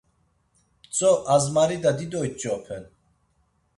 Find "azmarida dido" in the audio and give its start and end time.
1.35-2.19